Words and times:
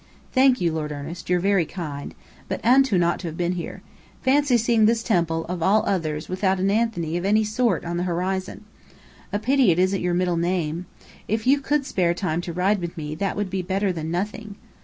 "Thank 0.33 0.59
you, 0.59 0.71
Lord 0.71 0.91
Ernest. 0.91 1.29
You're 1.29 1.39
very 1.39 1.63
kind. 1.63 2.15
But 2.47 2.59
Antoun 2.65 3.03
ought 3.03 3.19
to 3.19 3.27
have 3.27 3.37
been 3.37 3.51
here. 3.51 3.83
Fancy 4.23 4.57
seeing 4.57 4.87
this 4.87 5.03
temple, 5.03 5.45
of 5.45 5.61
all 5.61 5.85
others, 5.85 6.27
without 6.27 6.59
an 6.59 6.71
Anthony 6.71 7.17
of 7.17 7.23
any 7.23 7.43
sort 7.43 7.85
on 7.85 7.97
the 7.97 8.03
horizon! 8.09 8.65
A 9.31 9.37
pity 9.37 9.69
it 9.69 9.77
isn't 9.77 10.01
your 10.01 10.15
middle 10.15 10.37
name! 10.37 10.87
If 11.27 11.45
you 11.45 11.61
could 11.61 11.85
spare 11.85 12.15
time 12.15 12.41
to 12.41 12.51
ride 12.51 12.81
with 12.81 12.97
me, 12.97 13.13
that 13.13 13.35
would 13.37 13.51
be 13.51 13.61
better 13.61 13.93
than 13.93 14.09
nothing!" 14.09 14.55